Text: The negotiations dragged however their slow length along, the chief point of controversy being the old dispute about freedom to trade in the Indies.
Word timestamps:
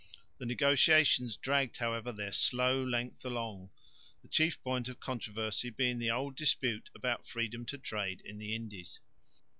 The 0.39 0.47
negotiations 0.47 1.37
dragged 1.37 1.77
however 1.77 2.11
their 2.11 2.31
slow 2.31 2.83
length 2.83 3.23
along, 3.23 3.69
the 4.23 4.29
chief 4.29 4.59
point 4.63 4.87
of 4.89 4.99
controversy 4.99 5.69
being 5.69 5.99
the 5.99 6.09
old 6.09 6.35
dispute 6.35 6.89
about 6.95 7.27
freedom 7.27 7.67
to 7.67 7.77
trade 7.77 8.21
in 8.25 8.39
the 8.39 8.55
Indies. 8.55 8.99